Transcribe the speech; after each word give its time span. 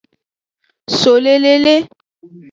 So 0.99 1.13
le 1.25 1.35
lele. 1.43 1.75